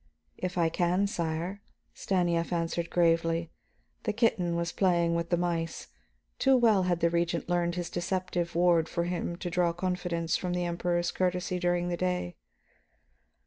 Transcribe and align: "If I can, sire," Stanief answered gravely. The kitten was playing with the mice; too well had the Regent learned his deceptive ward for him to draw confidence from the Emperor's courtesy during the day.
"If 0.39 0.57
I 0.57 0.69
can, 0.69 1.05
sire," 1.05 1.61
Stanief 1.93 2.51
answered 2.51 2.89
gravely. 2.89 3.51
The 4.01 4.13
kitten 4.13 4.55
was 4.55 4.71
playing 4.71 5.13
with 5.13 5.29
the 5.29 5.37
mice; 5.37 5.89
too 6.39 6.57
well 6.57 6.81
had 6.89 7.01
the 7.01 7.09
Regent 7.11 7.47
learned 7.47 7.75
his 7.75 7.91
deceptive 7.91 8.55
ward 8.55 8.89
for 8.89 9.03
him 9.03 9.35
to 9.35 9.49
draw 9.51 9.73
confidence 9.73 10.35
from 10.37 10.53
the 10.55 10.65
Emperor's 10.65 11.11
courtesy 11.11 11.59
during 11.59 11.89
the 11.89 11.97
day. 11.97 12.35